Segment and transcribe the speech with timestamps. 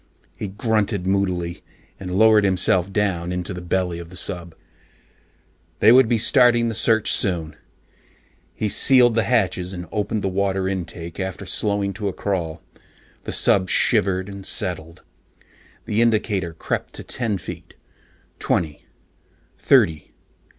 [0.35, 1.61] He grunted moodily
[1.99, 4.55] and lowered himself down into the belly of the sub.
[5.79, 7.55] They would be starting the search soon.
[8.55, 12.63] He sealed the hatches and opened the water intakes after slowing to a crawl.
[13.25, 15.03] The sub shivered and settled.
[15.85, 17.75] The indicator crept to ten feet,
[18.39, 18.87] twenty,
[19.59, 20.15] thirty.